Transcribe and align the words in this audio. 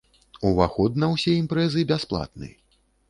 Уваход 0.51 0.97
на 1.03 1.09
ўсе 1.13 1.35
імпрэзы 1.41 1.85
бясплатны. 1.93 2.49